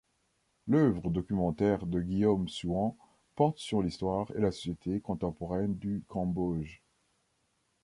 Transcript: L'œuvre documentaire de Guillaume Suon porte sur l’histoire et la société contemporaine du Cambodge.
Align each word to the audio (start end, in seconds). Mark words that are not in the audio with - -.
L'œuvre 0.67 1.11
documentaire 1.11 1.85
de 1.85 2.01
Guillaume 2.01 2.49
Suon 2.49 2.97
porte 3.35 3.59
sur 3.59 3.83
l’histoire 3.83 4.31
et 4.35 4.41
la 4.41 4.51
société 4.51 4.99
contemporaine 4.99 5.75
du 5.75 6.01
Cambodge. 6.07 6.81